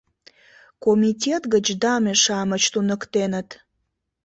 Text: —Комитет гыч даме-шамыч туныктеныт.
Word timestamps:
—Комитет 0.85 1.43
гыч 1.53 1.65
даме-шамыч 1.81 2.63
туныктеныт. 2.73 3.49